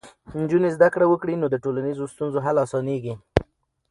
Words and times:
نجونې 0.39 0.69
زده 0.75 0.87
کړه 0.93 1.05
وکړي، 1.09 1.35
نو 1.41 1.45
د 1.49 1.55
ټولنیزو 1.63 2.05
ستونزو 2.13 2.39
حل 2.45 2.55
اسانېږي. 2.65 3.13